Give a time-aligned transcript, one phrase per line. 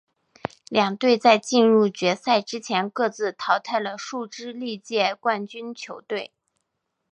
[0.69, 6.33] 两队在进入决赛之前各自淘汰了数支历届冠军球队。